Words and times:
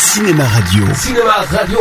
Cinéma 0.00 0.44
Radio. 0.44 0.84
Cinéma 0.94 1.44
Radio. 1.50 1.80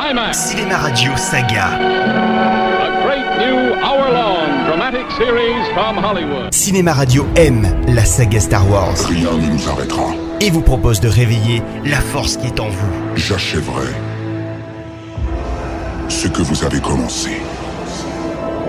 Climax. 0.00 0.38
Cinéma 0.48 0.76
Radio 0.78 1.12
Saga. 1.16 1.66
A 1.76 3.02
great 3.04 3.38
new 3.38 3.74
hour-long 3.84 4.64
dramatic 4.66 5.04
series 5.18 5.68
from 5.74 5.98
Hollywood. 5.98 6.52
Cinéma 6.52 6.92
Radio 6.94 7.26
aime 7.36 7.68
la 7.88 8.04
saga 8.04 8.40
Star 8.40 8.66
Wars 8.70 8.96
Rien 9.08 9.32
ne 9.32 9.52
nous 9.52 9.68
arrêtera. 9.68 10.12
et 10.40 10.50
vous 10.50 10.62
propose 10.62 11.00
de 11.00 11.08
réveiller 11.08 11.62
la 11.84 12.00
force 12.00 12.36
qui 12.38 12.46
est 12.46 12.58
en 12.60 12.68
vous. 12.68 12.92
J'achèverai 13.16 13.88
ce 16.08 16.28
que 16.28 16.40
vous 16.42 16.64
avez 16.64 16.80
commencé. 16.80 17.40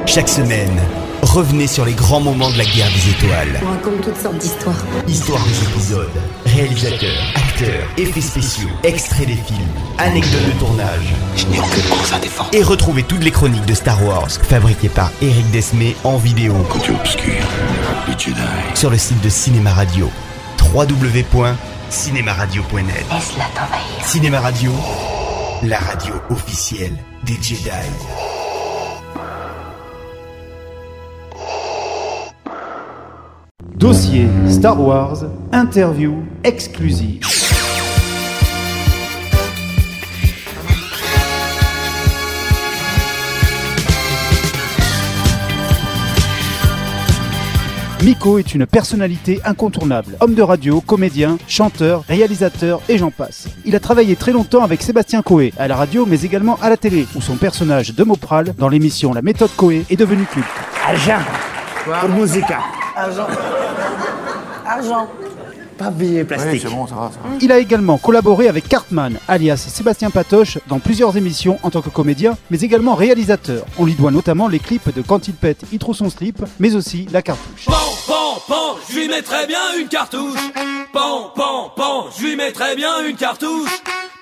Chaque 0.06 0.30
semaine, 0.30 0.78
revenez 1.22 1.68
sur 1.68 1.86
les 1.86 1.94
grands 1.94 2.20
moments 2.20 2.50
de 2.50 2.58
la 2.58 2.66
guerre 2.66 2.90
des 2.94 3.10
étoiles. 3.10 3.62
On 3.64 3.70
raconte 3.72 4.02
toutes 4.02 4.18
sortes 4.22 4.38
d'histoires. 4.38 4.76
Histoire 5.08 5.42
des 5.44 5.64
épisodes, 5.70 6.10
réalisateurs, 6.46 7.24
acteurs, 7.36 7.88
effets 7.98 8.22
spéciaux, 8.22 8.68
extraits 8.84 9.28
des 9.28 9.36
films, 9.36 9.68
anecdotes 9.98 10.46
de 10.46 10.52
tournage. 10.60 11.14
Je 11.36 11.46
n'ai 11.48 11.60
aucune 11.60 11.84
cause 11.84 12.14
à 12.14 12.20
défendre. 12.20 12.50
Et 12.54 12.62
retrouvez 12.64 13.04
toutes 13.04 13.24
les 13.24 13.32
chroniques 13.32 13.66
de 13.66 13.74
Star 13.74 14.04
Wars 14.06 14.30
fabriquées 14.30 14.90
par 14.90 15.12
Eric 15.22 15.50
Desmé 15.52 15.96
en 16.04 16.18
vidéo 16.18 16.54
Côté 16.70 16.92
obscur, 16.92 17.34
les 18.08 18.18
Jedi. 18.18 18.42
sur 18.76 18.90
le 18.90 18.98
site 18.98 19.22
de 19.22 19.30
Cinéma 19.30 19.72
Radio. 19.74 20.10
www.cinémaradio.net 20.74 23.06
Laisse-la 23.12 23.46
t'envahir. 23.56 24.06
Cinéma 24.06 24.40
Radio, 24.42 24.72
la 25.64 25.80
radio 25.80 26.14
officielle 26.30 26.96
des 27.24 27.38
Jedi. 27.42 27.70
Dossier 33.78 34.28
Star 34.50 34.82
Wars, 34.82 35.24
interview 35.54 36.24
exclusive. 36.44 37.22
Miko 48.04 48.40
est 48.40 48.56
une 48.56 48.66
personnalité 48.66 49.40
incontournable. 49.46 50.18
Homme 50.22 50.34
de 50.34 50.42
radio, 50.42 50.82
comédien, 50.82 51.38
chanteur, 51.48 52.04
réalisateur 52.08 52.82
et 52.90 52.98
j'en 52.98 53.12
passe. 53.12 53.48
Il 53.64 53.76
a 53.76 53.80
travaillé 53.80 54.16
très 54.16 54.32
longtemps 54.32 54.64
avec 54.64 54.82
Sébastien 54.82 55.22
Coé, 55.22 55.54
à 55.60 55.68
la 55.68 55.76
radio 55.76 56.08
mais 56.08 56.22
également 56.22 56.58
à 56.64 56.72
la 56.72 56.78
télé, 56.78 57.06
où 57.16 57.22
son 57.22 57.36
personnage 57.36 57.94
de 57.94 58.04
Mopral, 58.04 58.56
dans 58.58 58.70
l'émission 58.70 59.14
La 59.14 59.22
méthode 59.22 59.52
Coé, 59.56 59.86
est 59.92 59.96
devenu 59.96 60.26
culte. 60.26 60.48
Argent. 60.84 61.22
Pour 61.86 62.10
musica. 62.10 62.58
Argent. 62.98 63.28
Argent. 64.66 65.08
Pas 65.78 65.92
billet 65.92 66.24
plastique. 66.24 66.66
Il 67.42 67.52
a 67.52 67.60
également 67.60 68.00
collaboré 68.00 68.48
avec 68.48 68.68
Cartman, 68.68 69.20
alias 69.28 69.58
Sébastien 69.58 70.10
Patoche, 70.10 70.58
dans 70.68 70.80
plusieurs 70.80 71.16
émissions 71.16 71.60
en 71.62 71.70
tant 71.70 71.84
que 71.84 71.90
comédien, 71.90 72.36
mais 72.50 72.60
également 72.62 72.96
réalisateur. 72.96 73.66
On 73.78 73.86
lui 73.86 73.94
doit 73.94 74.10
notamment 74.10 74.48
les 74.48 74.58
clips 74.58 74.92
de 74.92 75.04
Quand 75.04 75.28
il 75.28 75.36
pète, 75.36 75.62
il 75.72 75.78
trouve 75.78 75.96
son 75.96 76.10
slip, 76.10 76.44
mais 76.60 76.76
aussi 76.76 77.08
la 77.12 77.22
cartouche. 77.22 77.66
Pan, 77.66 77.74
pan, 78.08 78.42
pan, 78.48 78.76
je 78.90 78.96
lui 78.96 79.08
mettrais 79.08 79.46
bien 79.46 79.80
une 79.80 79.88
cartouche. 79.88 80.40
Pan, 80.92 81.32
pan, 81.36 81.72
pan, 81.76 82.06
je 82.18 82.24
lui 82.24 82.36
mettrais 82.36 82.76
bien 82.76 83.06
une 83.08 83.16
cartouche. 83.16 83.70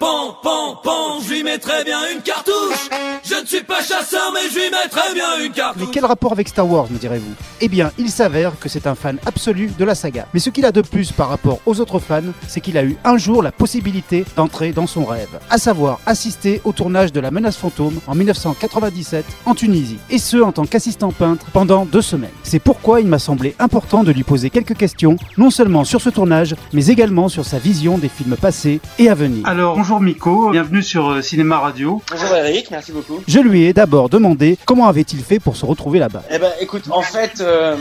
Pan, 0.01 0.35
pan, 0.43 0.75
pan, 0.83 1.21
je 1.21 1.33
lui 1.33 1.43
mettrais 1.43 1.85
bien 1.85 1.99
une 2.13 2.21
cartouche. 2.21 2.89
Je 3.23 3.34
ne 3.45 3.49
suis 3.57 3.63
pas 3.63 3.81
chasseur, 3.83 4.31
mais 4.33 4.49
je 4.49 4.55
lui 4.55 4.69
mettrais 4.71 5.13
bien 5.13 5.37
une 5.37 5.49
Mais 5.49 5.55
cartouche. 5.55 5.87
quel 5.91 6.05
rapport 6.05 6.31
avec 6.31 6.47
Star 6.49 6.67
Wars, 6.67 6.87
me 6.89 6.97
direz-vous? 6.97 7.31
Eh 7.61 7.67
bien, 7.67 7.91
il 7.99 8.09
s'avère 8.09 8.57
que 8.59 8.67
c'est 8.69 8.87
un 8.87 8.95
fan 8.95 9.19
absolu 9.27 9.69
de 9.77 9.85
la 9.85 9.93
saga. 9.93 10.25
Mais 10.33 10.39
ce 10.39 10.49
qu'il 10.49 10.65
a 10.65 10.71
de 10.71 10.81
plus 10.81 11.11
par 11.11 11.29
rapport 11.29 11.59
aux 11.67 11.79
autres 11.79 11.99
fans, 11.99 12.21
c'est 12.47 12.59
qu'il 12.59 12.75
a 12.77 12.83
eu 12.83 12.97
un 13.03 13.17
jour 13.17 13.43
la 13.43 13.51
possibilité 13.51 14.25
d'entrer 14.35 14.71
dans 14.71 14.87
son 14.87 15.05
rêve, 15.05 15.29
à 15.51 15.59
savoir 15.59 15.99
assister 16.07 16.59
au 16.63 16.71
tournage 16.71 17.11
de 17.13 17.19
La 17.19 17.29
Menace 17.29 17.57
Fantôme 17.57 17.99
en 18.07 18.15
1997 18.15 19.23
en 19.45 19.53
Tunisie, 19.53 19.99
et 20.09 20.17
ce 20.17 20.37
en 20.37 20.51
tant 20.51 20.65
qu'assistant 20.65 21.11
peintre 21.11 21.45
pendant 21.53 21.85
deux 21.85 22.01
semaines. 22.01 22.31
C'est 22.41 22.59
pourquoi 22.59 22.99
il 22.99 23.07
m'a 23.07 23.19
semblé 23.19 23.55
important 23.59 24.03
de 24.03 24.11
lui 24.11 24.23
poser 24.23 24.49
quelques 24.49 24.75
questions, 24.75 25.17
non 25.37 25.51
seulement 25.51 25.83
sur 25.83 26.01
ce 26.01 26.09
tournage, 26.09 26.55
mais 26.73 26.87
également 26.87 27.29
sur 27.29 27.45
sa 27.45 27.59
vision 27.59 27.99
des 27.99 28.09
films 28.09 28.37
passés 28.37 28.79
et 28.97 29.07
à 29.07 29.13
venir. 29.13 29.45
Alors, 29.47 29.75
bonjour 29.75 30.01
Miko, 30.01 30.49
bienvenue 30.49 30.81
sur 30.81 31.09
euh, 31.11 31.21
Cinéma 31.21 31.59
Radio. 31.59 32.01
Bonjour 32.11 32.35
Eric, 32.35 32.71
merci 32.71 32.91
beaucoup. 32.91 33.19
Je 33.27 33.34
lui 33.39 33.65
ai 33.65 33.73
d'abord 33.73 34.09
demandé 34.09 34.57
comment 34.65 34.87
avait-il 34.87 35.23
fait 35.23 35.39
pour 35.39 35.55
se 35.55 35.65
retrouver 35.65 35.99
là-bas. 35.99 36.23
Eh 36.31 36.39
ben, 36.39 36.51
écoute, 36.59 36.83
en 36.89 37.01
fait, 37.01 37.41
euh, 37.41 37.75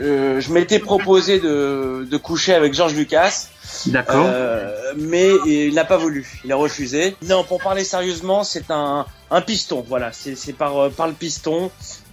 euh, 0.00 0.40
je 0.40 0.52
m'étais 0.52 0.78
proposé 0.78 1.40
de, 1.40 2.06
de 2.10 2.16
coucher 2.16 2.54
avec 2.54 2.74
George 2.74 2.94
Lucas, 2.94 3.48
D'accord. 3.86 4.26
euh, 4.26 4.72
mais 4.96 5.28
il 5.46 5.74
n'a 5.74 5.84
pas 5.84 5.96
voulu, 5.96 6.40
il 6.44 6.52
a 6.52 6.56
refusé. 6.56 7.16
Non, 7.26 7.44
pour 7.44 7.60
parler 7.62 7.84
sérieusement, 7.84 8.44
c'est 8.44 8.70
un, 8.70 9.06
un 9.30 9.40
piston, 9.40 9.84
voilà, 9.88 10.10
c'est 10.12 10.52
par, 10.52 10.90
par 10.90 11.06
le 11.06 11.14
piston. 11.14 11.70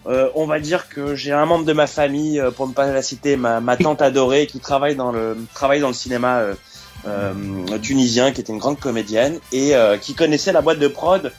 Euh, 0.08 0.30
on 0.34 0.48
va 0.48 0.60
dire 0.60 0.90
que 0.90 1.14
j'ai 1.14 1.32
un 1.32 1.46
membre 1.46 1.66
de 1.66 1.74
ma 1.74 1.86
famille, 1.86 2.42
pour 2.56 2.68
ne 2.68 2.74
pas 2.74 2.88
la 2.88 3.04
citer, 3.04 3.36
ma, 3.36 3.60
ma 3.60 3.78
tante 3.78 4.02
adorée, 4.02 4.48
qui 4.48 4.60
travaille 4.60 4.96
dans 4.96 5.12
le 5.12 5.38
travaille 5.54 5.80
dans 5.80 5.90
le 5.90 5.94
cinéma 5.94 6.40
euh, 6.40 6.54
euh, 7.08 7.34
tunisien, 7.80 8.32
qui 8.32 8.42
était 8.42 8.52
une 8.52 8.58
grande 8.58 8.80
comédienne 8.80 9.38
et 9.52 9.76
euh, 9.76 9.98
qui 9.98 10.16
connaissait 10.16 10.52
la 10.52 10.62
boîte 10.62 10.80
de 10.80 10.88
prod 10.88 11.32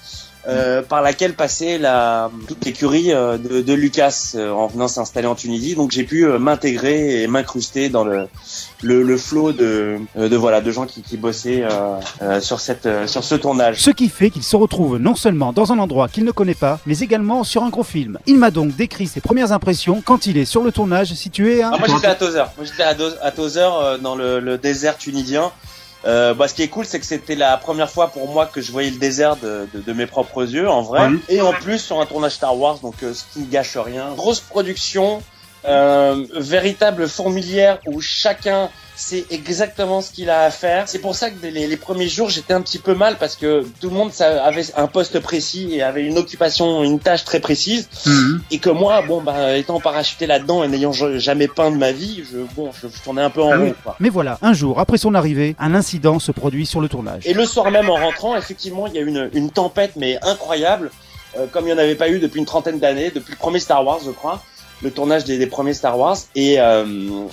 euh, 0.48 0.82
par 0.82 1.02
laquelle 1.02 1.34
passait 1.34 1.78
la 1.78 2.30
toute 2.48 2.64
l'écurie 2.64 3.12
euh, 3.12 3.38
de, 3.38 3.60
de 3.60 3.72
Lucas 3.72 4.32
euh, 4.34 4.50
en 4.50 4.66
venant 4.66 4.88
s'installer 4.88 5.26
en 5.26 5.34
Tunisie. 5.34 5.74
Donc 5.74 5.90
j'ai 5.92 6.04
pu 6.04 6.26
euh, 6.26 6.38
m'intégrer 6.38 7.22
et 7.22 7.26
m'incruster 7.26 7.88
dans 7.88 8.04
le 8.04 8.28
le, 8.82 9.02
le 9.02 9.16
flot 9.16 9.52
de, 9.52 9.98
de 10.16 10.36
voilà 10.36 10.60
de 10.60 10.70
gens 10.72 10.86
qui, 10.86 11.02
qui 11.02 11.16
bossaient 11.16 11.62
euh, 11.62 11.96
euh, 12.22 12.40
sur 12.40 12.60
cette 12.60 12.86
euh, 12.86 13.06
sur 13.06 13.22
ce 13.22 13.34
tournage. 13.36 13.78
Ce 13.78 13.90
qui 13.90 14.08
fait 14.08 14.30
qu'il 14.30 14.42
se 14.42 14.56
retrouve 14.56 14.98
non 14.98 15.14
seulement 15.14 15.52
dans 15.52 15.72
un 15.72 15.78
endroit 15.78 16.08
qu'il 16.08 16.24
ne 16.24 16.32
connaît 16.32 16.54
pas, 16.54 16.80
mais 16.86 16.98
également 16.98 17.44
sur 17.44 17.62
un 17.62 17.68
gros 17.70 17.84
film. 17.84 18.18
Il 18.26 18.38
m'a 18.38 18.50
donc 18.50 18.74
décrit 18.74 19.06
ses 19.06 19.20
premières 19.20 19.52
impressions 19.52 20.02
quand 20.04 20.26
il 20.26 20.36
est 20.38 20.44
sur 20.44 20.62
le 20.64 20.72
tournage 20.72 21.12
situé 21.14 21.62
à... 21.62 21.70
Ah, 21.72 21.78
moi 21.78 21.88
j'étais 21.88 22.08
à 22.08 22.14
Tozer. 22.14 22.46
Moi 22.56 22.66
j'étais 22.66 22.82
à, 22.82 22.96
à 23.22 23.30
Tozer 23.30 23.70
euh, 23.72 23.98
dans 23.98 24.16
le, 24.16 24.40
le 24.40 24.58
désert 24.58 24.98
tunisien. 24.98 25.52
Euh, 26.04 26.34
bah, 26.34 26.48
ce 26.48 26.54
qui 26.54 26.62
est 26.62 26.68
cool, 26.68 26.84
c'est 26.84 26.98
que 26.98 27.06
c'était 27.06 27.36
la 27.36 27.56
première 27.56 27.90
fois 27.90 28.08
pour 28.08 28.28
moi 28.28 28.46
que 28.46 28.60
je 28.60 28.72
voyais 28.72 28.90
le 28.90 28.98
désert 28.98 29.36
de, 29.36 29.68
de, 29.72 29.80
de 29.80 29.92
mes 29.92 30.06
propres 30.06 30.42
yeux, 30.42 30.68
en 30.68 30.82
vrai. 30.82 31.06
Ouais. 31.06 31.18
Et 31.28 31.40
en 31.40 31.52
plus 31.52 31.78
sur 31.78 32.00
un 32.00 32.06
tournage 32.06 32.32
Star 32.32 32.56
Wars, 32.58 32.78
donc 32.80 33.02
euh, 33.02 33.14
ce 33.14 33.24
qui 33.32 33.40
ne 33.40 33.46
gâche 33.46 33.76
rien. 33.76 34.12
Grosse 34.16 34.40
production, 34.40 35.22
euh, 35.66 36.24
véritable 36.34 37.08
fourmilière 37.08 37.78
où 37.86 38.00
chacun 38.00 38.68
sait 38.94 39.24
exactement 39.30 40.00
ce 40.02 40.10
qu'il 40.12 40.28
a 40.28 40.42
à 40.42 40.50
faire. 40.50 40.86
C'est 40.86 40.98
pour 40.98 41.14
ça 41.14 41.30
que 41.30 41.46
les, 41.46 41.66
les 41.66 41.76
premiers 41.76 42.08
jours, 42.08 42.28
j'étais 42.28 42.52
un 42.52 42.60
petit 42.60 42.78
peu 42.78 42.94
mal 42.94 43.16
parce 43.18 43.36
que 43.36 43.64
tout 43.80 43.88
le 43.88 43.94
monde 43.96 44.12
ça, 44.12 44.44
avait 44.44 44.64
un 44.76 44.86
poste 44.86 45.18
précis 45.20 45.70
et 45.72 45.82
avait 45.82 46.04
une 46.04 46.18
occupation, 46.18 46.84
une 46.84 47.00
tâche 47.00 47.24
très 47.24 47.40
précise 47.40 47.88
Mhm. 48.06 48.42
et 48.50 48.58
que 48.58 48.68
moi, 48.70 49.00
bon, 49.02 49.20
bah, 49.22 49.56
étant 49.56 49.80
parachuté 49.80 50.26
là-dedans 50.26 50.62
et 50.62 50.68
n'ayant 50.68 50.92
ja- 50.92 51.18
jamais 51.18 51.48
peint 51.48 51.70
de 51.70 51.76
ma 51.76 51.90
vie, 51.90 52.22
je, 52.30 52.38
bon, 52.54 52.70
je, 52.80 52.86
je 52.88 53.02
tournais 53.02 53.22
un 53.22 53.30
peu 53.30 53.42
en 53.42 53.50
Ah 53.52 53.56
rond, 53.56 53.64
oui. 53.64 53.74
quoi. 53.82 53.96
Mais 53.98 54.10
voilà, 54.10 54.38
un 54.42 54.52
jour 54.52 54.78
après 54.78 54.98
son 54.98 55.14
arrivée, 55.14 55.56
un 55.58 55.74
incident 55.74 56.18
se 56.18 56.30
produit 56.30 56.66
sur 56.66 56.80
le 56.80 56.88
tournage. 56.88 57.22
Et 57.26 57.32
le 57.34 57.46
soir 57.46 57.70
même, 57.70 57.88
en 57.88 57.96
rentrant, 57.96 58.36
effectivement, 58.36 58.86
il 58.86 58.94
y 58.94 58.98
a 58.98 59.00
eu 59.00 59.08
une, 59.08 59.30
une 59.32 59.50
tempête, 59.50 59.92
mais 59.96 60.18
incroyable, 60.22 60.90
euh, 61.38 61.46
comme 61.50 61.64
il 61.64 61.68
n'y 61.68 61.72
en 61.72 61.78
avait 61.78 61.94
pas 61.94 62.10
eu 62.10 62.18
depuis 62.20 62.38
une 62.40 62.46
trentaine 62.46 62.78
d'années, 62.78 63.10
depuis 63.12 63.32
le 63.32 63.38
premier 63.38 63.58
Star 63.58 63.84
Wars, 63.84 64.00
je 64.04 64.10
crois, 64.10 64.42
le 64.82 64.90
tournage 64.90 65.24
des, 65.24 65.38
des 65.38 65.46
premiers 65.46 65.74
Star 65.74 65.98
Wars. 65.98 66.16
Et 66.34 66.60
euh, 66.60 66.84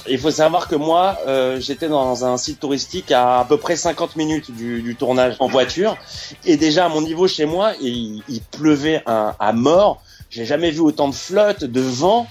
il 0.08 0.18
faut 0.20 0.32
savoir 0.32 0.68
que 0.68 0.76
moi, 0.76 1.18
euh, 1.28 1.60
j'étais 1.60 1.88
dans 1.90 2.26
un 2.26 2.38
site 2.38 2.60
touristique 2.60 3.12
à 3.12 3.40
à 3.40 3.46
peu 3.46 3.58
près 3.58 3.76
50 3.76 4.16
minutes 4.16 4.52
du, 4.52 4.82
du 4.82 4.96
tournage 4.96 5.36
en 5.40 5.48
voiture, 5.48 5.98
et 6.46 6.58
déjà 6.58 6.86
à 6.86 6.90
mon 6.90 7.02
niveau 7.02 7.28
chez 7.28 7.46
moi, 7.46 7.74
il, 7.82 8.24
il 8.30 8.42
pleuvait 8.42 9.02
un- 9.06 9.34
à 9.40 9.54
mort. 9.54 10.02
J'ai 10.30 10.46
jamais 10.46 10.70
vu 10.72 10.80
autant 10.82 11.08
de 11.10 11.16
flotte, 11.16 11.64
de 11.64 11.82
vent. 11.82 12.28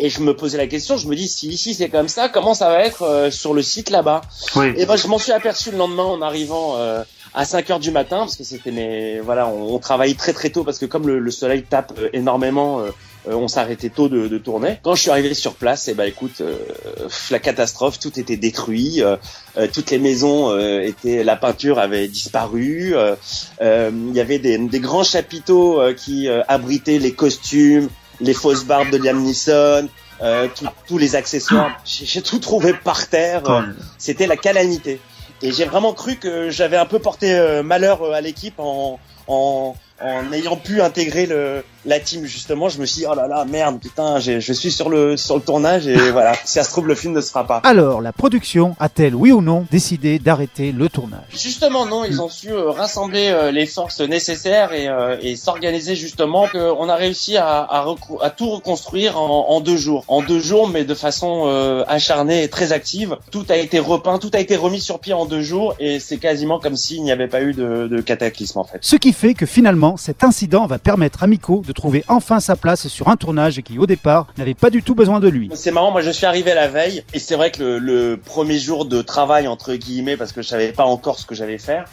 Et 0.00 0.10
je 0.10 0.20
me 0.20 0.32
posais 0.36 0.58
la 0.58 0.68
question, 0.68 0.96
je 0.96 1.08
me 1.08 1.16
dis 1.16 1.26
si 1.26 1.48
ici 1.48 1.74
c'est 1.74 1.88
comme 1.88 2.06
ça, 2.06 2.28
comment 2.28 2.54
ça 2.54 2.68
va 2.68 2.84
être 2.84 3.02
euh, 3.02 3.32
sur 3.32 3.52
le 3.52 3.62
site 3.62 3.90
là-bas? 3.90 4.20
Oui. 4.54 4.72
Et 4.76 4.86
ben 4.86 4.94
je 4.94 5.08
m'en 5.08 5.18
suis 5.18 5.32
aperçu 5.32 5.72
le 5.72 5.76
lendemain 5.76 6.04
en 6.04 6.22
arrivant 6.22 6.74
euh, 6.76 7.02
à 7.34 7.44
5 7.44 7.68
heures 7.70 7.80
du 7.80 7.90
matin 7.90 8.18
parce 8.18 8.36
que 8.36 8.44
c'était 8.44 8.70
mes 8.70 9.18
voilà 9.18 9.48
on, 9.48 9.74
on 9.74 9.78
travaille 9.80 10.14
très 10.14 10.32
très 10.32 10.50
tôt 10.50 10.62
parce 10.62 10.78
que 10.78 10.86
comme 10.86 11.08
le, 11.08 11.18
le 11.18 11.30
soleil 11.32 11.64
tape 11.64 11.94
euh, 11.98 12.10
énormément 12.12 12.78
euh, 12.78 12.90
euh, 13.26 13.34
on 13.34 13.48
s'arrêtait 13.48 13.88
tôt 13.88 14.08
de, 14.08 14.28
de 14.28 14.38
tourner. 14.38 14.78
Quand 14.82 14.94
je 14.94 15.02
suis 15.02 15.10
arrivé 15.10 15.34
sur 15.34 15.54
place, 15.54 15.88
et 15.88 15.94
ben 15.94 16.04
écoute, 16.04 16.40
euh, 16.40 16.54
la 17.30 17.38
catastrophe, 17.38 17.98
tout 17.98 18.18
était 18.20 18.36
détruit, 18.36 19.02
euh, 19.02 19.16
euh, 19.56 19.66
toutes 19.72 19.90
les 19.90 19.98
maisons 19.98 20.50
euh, 20.50 20.80
étaient, 20.82 21.24
la 21.24 21.36
peinture 21.36 21.78
avait 21.78 22.06
disparu, 22.08 22.92
euh, 22.94 23.16
euh, 23.62 23.90
il 24.10 24.14
y 24.14 24.20
avait 24.20 24.38
des, 24.38 24.58
des 24.58 24.80
grands 24.80 25.04
chapiteaux 25.04 25.80
euh, 25.80 25.94
qui 25.94 26.28
euh, 26.28 26.42
abritaient 26.48 26.98
les 26.98 27.12
costumes, 27.12 27.88
les 28.20 28.34
fausses 28.34 28.64
barbes 28.64 28.90
de 28.90 28.98
Liam 28.98 29.22
Neeson, 29.22 29.88
euh, 30.22 30.48
tout- 30.56 30.66
tous 30.86 30.98
les 30.98 31.14
accessoires. 31.16 31.72
J'ai 31.84 32.22
tout 32.22 32.38
trouvé 32.38 32.72
par 32.72 33.08
terre. 33.08 33.42
C'était 33.98 34.26
la 34.26 34.36
calamité. 34.36 35.00
Et 35.40 35.52
j'ai 35.52 35.64
vraiment 35.66 35.92
cru 35.92 36.16
que 36.16 36.50
j'avais 36.50 36.76
un 36.76 36.86
peu 36.86 36.98
porté 36.98 37.32
euh, 37.32 37.62
malheur 37.62 38.12
à 38.12 38.20
l'équipe 38.20 38.54
en, 38.58 38.98
en, 39.28 39.76
en 40.00 40.32
ayant 40.32 40.56
pu 40.56 40.80
intégrer 40.82 41.26
le, 41.26 41.62
la 41.88 42.00
team 42.00 42.24
justement, 42.26 42.68
je 42.68 42.78
me 42.80 42.86
suis 42.86 43.00
dit, 43.00 43.06
oh 43.10 43.14
là 43.14 43.26
là, 43.26 43.44
merde, 43.44 43.80
putain, 43.80 44.18
je 44.20 44.52
suis 44.52 44.70
sur 44.70 44.88
le 44.90 45.16
sur 45.16 45.36
le 45.36 45.42
tournage 45.42 45.86
et 45.86 45.96
voilà. 46.12 46.34
Si 46.44 46.54
ça 46.54 46.64
se 46.64 46.70
trouve, 46.70 46.86
le 46.86 46.94
film 46.94 47.14
ne 47.14 47.20
sera 47.20 47.44
pas. 47.46 47.60
Alors, 47.64 48.00
la 48.00 48.12
production 48.12 48.76
a-t-elle, 48.78 49.14
oui 49.14 49.32
ou 49.32 49.40
non, 49.40 49.66
décidé 49.70 50.18
d'arrêter 50.18 50.72
le 50.72 50.88
tournage? 50.88 51.22
Justement, 51.30 51.86
non, 51.86 52.04
ils 52.04 52.20
ont 52.22 52.28
su 52.28 52.50
euh, 52.52 52.70
rassembler 52.70 53.28
euh, 53.28 53.50
les 53.50 53.66
forces 53.66 54.00
nécessaires 54.00 54.72
et, 54.72 54.88
euh, 54.88 55.16
et 55.20 55.36
s'organiser 55.36 55.94
justement. 55.96 56.46
On 56.54 56.88
a 56.88 56.94
réussi 56.96 57.36
à, 57.36 57.58
à, 57.62 57.84
recou- 57.84 58.18
à 58.22 58.30
tout 58.30 58.50
reconstruire 58.50 59.18
en, 59.20 59.48
en 59.48 59.60
deux 59.60 59.76
jours. 59.76 60.04
En 60.08 60.22
deux 60.22 60.40
jours, 60.40 60.68
mais 60.68 60.84
de 60.84 60.94
façon 60.94 61.46
acharnée 61.86 62.42
et 62.42 62.48
très 62.48 62.72
active. 62.72 63.16
Tout 63.30 63.44
a 63.48 63.56
été 63.56 63.78
repeint, 63.78 64.18
tout 64.18 64.30
a 64.34 64.38
été 64.40 64.56
remis 64.56 64.80
sur 64.80 64.98
pied 65.00 65.12
en 65.14 65.24
deux 65.26 65.42
jours 65.42 65.74
et 65.78 66.00
c'est 66.00 66.18
quasiment 66.18 66.58
comme 66.58 66.76
s'il 66.76 67.02
n'y 67.02 67.12
avait 67.12 67.28
pas 67.28 67.42
eu 67.42 67.52
de, 67.54 67.88
de 67.88 68.00
cataclysme 68.00 68.58
en 68.58 68.64
fait. 68.64 68.78
Ce 68.80 68.96
qui 68.96 69.12
fait 69.12 69.34
que 69.34 69.46
finalement, 69.46 69.96
cet 69.96 70.24
incident 70.24 70.66
va 70.66 70.78
permettre 70.78 71.22
à 71.22 71.26
Miko 71.26 71.62
de 71.66 71.72
trouver 71.78 72.04
enfin 72.08 72.40
sa 72.40 72.56
place 72.56 72.88
sur 72.88 73.08
un 73.08 73.16
tournage 73.16 73.62
qui, 73.62 73.78
au 73.78 73.86
départ, 73.86 74.26
n'avait 74.36 74.54
pas 74.54 74.68
du 74.68 74.82
tout 74.82 74.94
besoin 74.94 75.20
de 75.20 75.28
lui. 75.28 75.48
C'est 75.54 75.70
marrant, 75.70 75.92
moi 75.92 76.02
je 76.02 76.10
suis 76.10 76.26
arrivé 76.26 76.52
la 76.52 76.68
veille 76.68 77.04
et 77.14 77.18
c'est 77.18 77.36
vrai 77.36 77.50
que 77.50 77.62
le, 77.62 77.78
le 77.78 78.16
premier 78.16 78.58
jour 78.58 78.84
de 78.84 79.00
travail 79.00 79.46
entre 79.46 79.74
guillemets 79.74 80.16
parce 80.16 80.32
que 80.32 80.42
je 80.42 80.48
savais 80.48 80.72
pas 80.72 80.84
encore 80.84 81.18
ce 81.18 81.26
que 81.26 81.34
j'allais 81.34 81.58
faire. 81.58 81.84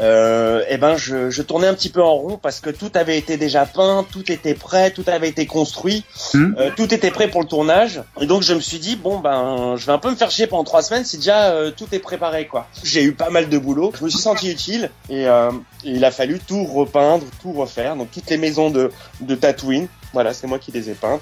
Euh, 0.00 0.64
eh 0.68 0.76
ben 0.76 0.96
je, 0.96 1.30
je 1.30 1.42
tournais 1.42 1.68
un 1.68 1.74
petit 1.74 1.88
peu 1.88 2.02
en 2.02 2.14
rond 2.14 2.36
parce 2.36 2.58
que 2.60 2.70
tout 2.70 2.90
avait 2.94 3.16
été 3.16 3.36
déjà 3.36 3.64
peint, 3.64 4.04
tout 4.10 4.30
était 4.32 4.54
prêt, 4.54 4.90
tout 4.90 5.04
avait 5.06 5.28
été 5.28 5.46
construit, 5.46 6.04
Mhm. 6.34 6.56
euh, 6.58 6.70
tout 6.76 6.92
était 6.92 7.12
prêt 7.12 7.28
pour 7.28 7.40
le 7.42 7.46
tournage. 7.46 8.02
Et 8.20 8.26
donc 8.26 8.42
je 8.42 8.54
me 8.54 8.60
suis 8.60 8.78
dit 8.80 8.96
bon 8.96 9.20
ben 9.20 9.76
je 9.76 9.86
vais 9.86 9.92
un 9.92 9.98
peu 9.98 10.10
me 10.10 10.16
faire 10.16 10.30
chier 10.32 10.46
pendant 10.48 10.64
trois 10.64 10.82
semaines 10.82 11.04
si 11.04 11.18
déjà 11.18 11.50
euh, 11.52 11.70
tout 11.70 11.86
est 11.92 12.00
préparé 12.00 12.46
quoi. 12.46 12.66
J'ai 12.82 13.04
eu 13.04 13.12
pas 13.12 13.30
mal 13.30 13.48
de 13.48 13.58
boulot, 13.58 13.92
je 13.96 14.04
me 14.04 14.08
suis 14.10 14.18
senti 14.18 14.50
utile 14.50 14.90
et, 15.08 15.28
euh, 15.28 15.50
et 15.84 15.90
il 15.92 16.04
a 16.04 16.10
fallu 16.10 16.40
tout 16.40 16.64
repeindre, 16.64 17.24
tout 17.40 17.52
refaire. 17.52 17.94
Donc 17.94 18.10
toutes 18.10 18.28
les 18.30 18.36
maisons 18.38 18.70
de, 18.70 18.90
de 19.20 19.34
Tatooine, 19.36 19.86
voilà 20.14 20.32
c'est 20.32 20.46
moi 20.46 20.58
qui 20.58 20.72
les 20.72 20.88
ai 20.88 20.94
peintes. 20.94 21.20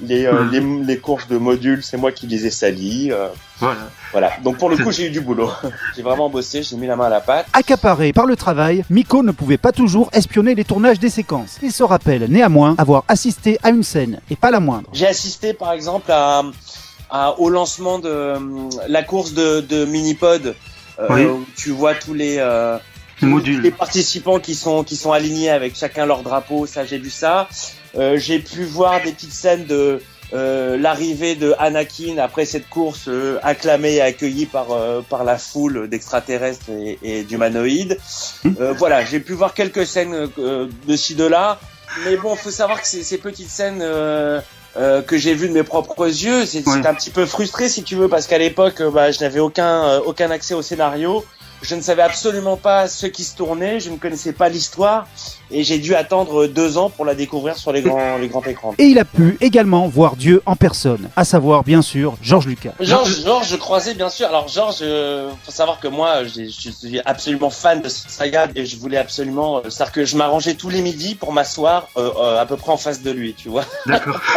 Les, 0.00 0.24
euh, 0.26 0.44
Mhm. 0.44 0.52
les, 0.84 0.86
les 0.94 0.98
courses 0.98 1.26
de 1.26 1.36
modules 1.38 1.82
c'est 1.82 1.96
moi 1.96 2.12
qui 2.12 2.26
les 2.28 2.46
ai 2.46 2.50
salies. 2.50 3.10
euh, 3.10 3.26
Voilà. 3.58 3.80
voilà. 4.12 4.30
Donc 4.44 4.58
pour 4.58 4.68
le 4.70 4.76
coup 4.76 4.92
j'ai 4.92 5.06
eu 5.06 5.10
du 5.10 5.20
boulot. 5.20 5.50
j'ai 5.96 6.02
vraiment 6.02 6.28
bossé, 6.30 6.62
j'ai 6.62 6.76
mis 6.76 6.86
la 6.86 6.94
main 6.94 7.06
à 7.06 7.08
la 7.08 7.20
pâte. 7.20 7.46
Accaparé 7.52 8.12
par 8.12 8.26
le 8.26 8.36
travail, 8.36 8.84
Miko 8.90 9.22
ne 9.24 9.32
pouvait 9.32 9.56
pas 9.58 9.72
toujours 9.72 10.08
espionner 10.12 10.54
les 10.54 10.64
tournages 10.64 11.00
des 11.00 11.10
séquences. 11.10 11.58
Il 11.62 11.72
se 11.72 11.82
rappelle 11.82 12.26
néanmoins 12.28 12.74
avoir 12.78 13.02
assisté 13.08 13.58
à 13.64 13.70
une 13.70 13.82
scène, 13.82 14.20
et 14.30 14.36
pas 14.36 14.50
la 14.52 14.60
moindre. 14.60 14.88
J'ai 14.92 15.06
assisté 15.08 15.52
par 15.54 15.72
exemple 15.72 16.12
à, 16.12 16.42
à- 17.10 17.38
au 17.40 17.48
lancement 17.48 17.98
de 17.98 18.08
euh, 18.08 18.38
la 18.88 19.02
course 19.02 19.32
de, 19.32 19.60
de 19.60 19.84
Minipod. 19.86 20.54
euh, 21.00 21.06
Oui. 21.10 21.24
où 21.24 21.44
tu 21.56 21.70
vois 21.70 21.94
tous 21.94 22.14
les 22.14 22.36
euh, 22.38 22.78
Les 23.20 23.26
modules. 23.26 23.60
les 23.62 23.70
participants 23.72 24.38
qui 24.38 24.54
sont 24.54 24.84
qui 24.84 24.96
sont 24.96 25.10
alignés 25.12 25.50
avec 25.50 25.74
chacun 25.76 26.06
leur 26.06 26.22
drapeau, 26.22 26.66
ça 26.66 26.84
j'ai 26.84 26.98
vu 26.98 27.10
ça. 27.10 27.48
Euh, 27.96 28.18
j'ai 28.18 28.38
pu 28.38 28.64
voir 28.64 29.02
des 29.02 29.12
petites 29.12 29.32
scènes 29.32 29.66
de 29.66 30.00
euh, 30.32 30.76
l'arrivée 30.76 31.34
de 31.36 31.54
Anakin 31.58 32.18
après 32.18 32.44
cette 32.44 32.68
course 32.68 33.04
euh, 33.08 33.38
acclamée 33.42 33.94
et 33.96 34.00
accueillie 34.02 34.46
par 34.46 34.72
euh, 34.72 35.00
par 35.08 35.22
la 35.22 35.38
foule 35.38 35.88
d'extraterrestres 35.88 36.70
et, 36.70 36.98
et 37.02 37.22
d'humanoïdes. 37.22 37.98
Euh, 38.60 38.72
voilà, 38.76 39.04
j'ai 39.04 39.20
pu 39.20 39.32
voir 39.34 39.54
quelques 39.54 39.86
scènes 39.86 40.28
euh, 40.38 40.66
de 40.88 40.96
ci 40.96 41.14
de 41.14 41.24
là, 41.24 41.60
mais 42.04 42.16
bon, 42.16 42.34
faut 42.34 42.50
savoir 42.50 42.80
que 42.82 42.86
ces, 42.88 43.04
ces 43.04 43.18
petites 43.18 43.50
scènes 43.50 43.80
euh, 43.82 44.40
euh, 44.76 45.02
que 45.02 45.16
j'ai 45.16 45.34
vues 45.34 45.48
de 45.48 45.54
mes 45.54 45.62
propres 45.62 46.06
yeux, 46.06 46.44
c'est 46.46 46.66
Ouais. 46.66 46.84
un 46.84 46.94
petit 46.94 47.10
peu 47.10 47.26
frustré 47.26 47.68
si 47.68 47.84
tu 47.84 47.94
veux 47.94 48.08
parce 48.08 48.26
qu'à 48.26 48.38
l'époque, 48.38 48.82
bah, 48.92 49.12
je 49.12 49.20
n'avais 49.20 49.38
aucun 49.40 49.84
euh, 49.84 50.00
aucun 50.04 50.30
accès 50.32 50.54
au 50.54 50.62
scénario. 50.62 51.24
Je 51.64 51.74
ne 51.74 51.80
savais 51.80 52.02
absolument 52.02 52.58
pas 52.58 52.88
ce 52.88 53.06
qui 53.06 53.24
se 53.24 53.34
tournait, 53.34 53.80
je 53.80 53.88
ne 53.88 53.96
connaissais 53.96 54.34
pas 54.34 54.50
l'histoire 54.50 55.08
et 55.50 55.64
j'ai 55.64 55.78
dû 55.78 55.94
attendre 55.94 56.46
deux 56.46 56.76
ans 56.76 56.90
pour 56.90 57.06
la 57.06 57.14
découvrir 57.14 57.56
sur 57.56 57.72
les 57.72 57.80
grands, 57.80 58.16
les 58.20 58.28
grands 58.28 58.42
écrans. 58.42 58.74
Et 58.76 58.84
il 58.84 58.98
a 58.98 59.06
pu 59.06 59.38
également 59.40 59.88
voir 59.88 60.16
Dieu 60.16 60.42
en 60.44 60.56
personne, 60.56 61.08
à 61.16 61.24
savoir 61.24 61.64
bien 61.64 61.80
sûr 61.80 62.16
George 62.20 62.46
Lucas. 62.46 62.72
Georges, 62.80 63.22
Georges, 63.24 63.48
je 63.48 63.56
croisais 63.56 63.94
bien 63.94 64.10
sûr. 64.10 64.28
Alors 64.28 64.48
Georges, 64.48 64.80
euh, 64.82 65.30
faut 65.42 65.52
savoir 65.52 65.80
que 65.80 65.88
moi, 65.88 66.24
je 66.24 66.44
suis 66.48 67.00
absolument 67.06 67.50
fan 67.50 67.80
de 67.80 67.88
cette 67.88 68.10
saga 68.10 68.48
et 68.54 68.66
je 68.66 68.76
voulais 68.76 68.98
absolument, 68.98 69.58
euh, 69.58 69.70
c'est-à-dire 69.70 69.92
que 69.92 70.04
je 70.04 70.16
m'arrangeais 70.18 70.54
tous 70.54 70.68
les 70.68 70.82
midis 70.82 71.14
pour 71.14 71.32
m'asseoir 71.32 71.88
euh, 71.96 72.10
euh, 72.18 72.42
à 72.42 72.46
peu 72.46 72.56
près 72.56 72.72
en 72.72 72.76
face 72.76 73.00
de 73.00 73.10
lui, 73.10 73.34
tu 73.34 73.48
vois. 73.48 73.64
D'accord. 73.86 74.20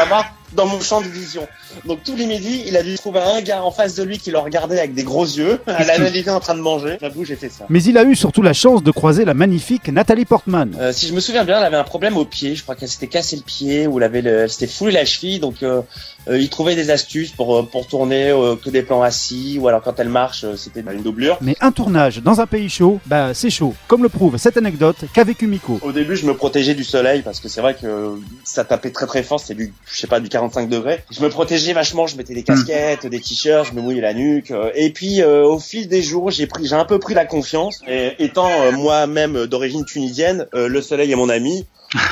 Dans 0.53 0.65
mon 0.65 0.79
champ 0.79 1.01
de 1.01 1.07
vision. 1.07 1.47
Donc 1.85 2.03
tous 2.03 2.15
les 2.15 2.25
midis, 2.25 2.63
il 2.65 2.77
a 2.77 2.83
dû 2.83 2.95
trouver 2.95 3.19
un 3.19 3.41
gars 3.41 3.63
en 3.63 3.71
face 3.71 3.95
de 3.95 4.03
lui 4.03 4.17
qui 4.17 4.31
le 4.31 4.39
regardait 4.39 4.79
avec 4.79 4.93
des 4.93 5.03
gros 5.03 5.25
yeux, 5.25 5.59
à 5.67 5.83
l'analyser 5.83 6.29
en 6.29 6.39
train 6.39 6.55
de 6.55 6.61
manger. 6.61 6.97
J'avoue, 7.01 7.25
j'ai 7.25 7.35
fait 7.35 7.49
ça. 7.49 7.65
Mais 7.69 7.83
il 7.83 7.97
a 7.97 8.03
eu 8.03 8.15
surtout 8.15 8.41
la 8.41 8.53
chance 8.53 8.81
de 8.81 8.91
croiser 8.91 9.25
la 9.25 9.33
magnifique 9.33 9.89
Nathalie 9.89 10.25
Portman. 10.25 10.75
Euh, 10.79 10.93
si 10.93 11.07
je 11.07 11.13
me 11.13 11.19
souviens 11.19 11.43
bien, 11.43 11.57
elle 11.57 11.65
avait 11.65 11.77
un 11.77 11.83
problème 11.83 12.17
au 12.17 12.25
pied. 12.25 12.55
Je 12.55 12.63
crois 12.63 12.75
qu'elle 12.75 12.89
s'était 12.89 13.07
cassé 13.07 13.35
le 13.35 13.41
pied 13.41 13.87
ou 13.87 13.97
elle 13.97 14.05
avait 14.05 14.21
le, 14.21 14.39
elle 14.39 14.49
s'était 14.49 14.67
foulé 14.67 14.93
la 14.93 15.05
cheville. 15.05 15.39
Donc, 15.39 15.63
euh, 15.63 15.81
euh, 16.29 16.39
il 16.39 16.49
trouvait 16.49 16.75
des 16.75 16.89
astuces 16.89 17.31
pour 17.31 17.55
euh, 17.55 17.63
pour 17.63 17.87
tourner 17.87 18.29
euh, 18.29 18.55
que 18.55 18.69
des 18.69 18.81
plans 18.81 19.01
assis 19.01 19.57
ou 19.59 19.67
alors 19.67 19.81
quand 19.81 19.99
elle 19.99 20.09
marche, 20.09 20.43
euh, 20.43 20.55
c'était 20.55 20.81
une 20.81 21.01
doublure. 21.01 21.37
Mais 21.41 21.55
un 21.61 21.71
tournage 21.71 22.21
dans 22.21 22.41
un 22.41 22.47
pays 22.47 22.69
chaud, 22.69 22.99
bah 23.05 23.33
c'est 23.33 23.49
chaud, 23.49 23.73
comme 23.87 24.03
le 24.03 24.09
prouve 24.09 24.37
cette 24.37 24.57
anecdote 24.57 24.97
qu'a 25.13 25.23
vécu 25.23 25.47
Miko. 25.47 25.79
Au 25.81 25.91
début, 25.91 26.15
je 26.15 26.25
me 26.25 26.33
protégeais 26.33 26.75
du 26.75 26.83
soleil 26.83 27.21
parce 27.21 27.39
que 27.39 27.47
c'est 27.47 27.61
vrai 27.61 27.75
que 27.75 28.19
ça 28.43 28.63
tapait 28.63 28.91
très 28.91 29.05
très 29.05 29.23
fort. 29.23 29.39
C'était 29.39 29.55
du, 29.55 29.73
je 29.85 29.99
sais 29.99 30.07
pas, 30.07 30.19
du 30.19 30.29
45 30.29 30.69
degrés. 30.69 31.03
Je 31.11 31.21
me 31.21 31.29
protégeais 31.29 31.73
vachement. 31.73 32.07
Je 32.07 32.17
mettais 32.17 32.33
des 32.33 32.43
casquettes, 32.43 33.05
des 33.05 33.19
t-shirts, 33.19 33.67
je 33.69 33.73
me 33.73 33.81
mouillais 33.81 34.01
la 34.01 34.13
nuque. 34.13 34.51
Et 34.75 34.91
puis, 34.91 35.21
euh, 35.21 35.43
au 35.43 35.59
fil 35.59 35.87
des 35.87 36.01
jours, 36.01 36.31
j'ai 36.31 36.47
pris, 36.47 36.65
j'ai 36.65 36.75
un 36.75 36.85
peu 36.85 36.99
pris 36.99 37.13
la 37.13 37.25
confiance. 37.25 37.81
Et 37.87 38.13
étant 38.19 38.49
euh, 38.49 38.71
moi-même 38.71 39.45
d'origine 39.45 39.85
tunisienne, 39.85 40.47
euh, 40.53 40.67
le 40.67 40.81
soleil 40.81 41.11
est 41.11 41.15
mon 41.15 41.29
ami. 41.29 41.65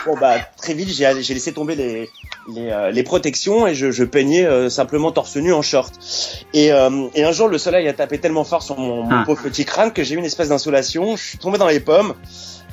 Bon 0.05 0.15
bah 0.19 0.35
très 0.57 0.73
vite 0.73 0.87
j'ai 0.89 1.33
laissé 1.33 1.51
tomber 1.51 1.75
les 1.75 2.09
les, 2.47 2.69
euh, 2.69 2.91
les 2.91 3.03
protections 3.03 3.67
et 3.67 3.75
je, 3.75 3.91
je 3.91 4.03
peignais 4.03 4.45
euh, 4.45 4.69
simplement 4.69 5.11
torse 5.11 5.35
nu 5.35 5.51
en 5.51 5.61
short. 5.61 5.93
Et, 6.53 6.71
euh, 6.71 7.07
et 7.15 7.23
un 7.23 7.31
jour 7.31 7.47
le 7.47 7.57
soleil 7.57 7.87
a 7.87 7.93
tapé 7.93 8.19
tellement 8.19 8.43
fort 8.43 8.63
sur 8.63 8.77
mon, 8.77 9.03
mon 9.03 9.09
Ah. 9.21 9.23
pauvre 9.25 9.41
petit 9.43 9.65
crâne 9.65 9.91
que 9.91 10.03
j'ai 10.03 10.15
eu 10.15 10.17
une 10.17 10.25
espèce 10.25 10.49
d'insolation. 10.49 11.15
Je 11.15 11.23
suis 11.23 11.37
tombé 11.39 11.57
dans 11.57 11.67
les 11.67 11.79
pommes. 11.79 12.13